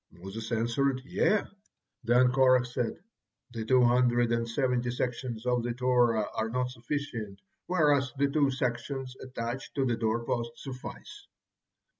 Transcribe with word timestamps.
Moses 0.09 0.51
answered, 0.51 1.03
"Yea," 1.05 1.43
Then 2.03 2.31
Korah 2.31 2.65
said: 2.65 2.97
"The 3.51 3.63
two 3.63 3.83
hundred 3.83 4.31
and 4.31 4.49
seventy 4.49 4.89
sections 4.89 5.45
of 5.45 5.61
the 5.61 5.75
Torah 5.75 6.25
are 6.33 6.49
not 6.49 6.71
sufficient, 6.71 7.39
whereas 7.67 8.11
the 8.17 8.31
two 8.31 8.49
sections 8.49 9.15
attached 9.21 9.75
to 9.75 9.85
the 9.85 9.97
door 9.97 10.25
post 10.25 10.53
suffice!" 10.55 11.27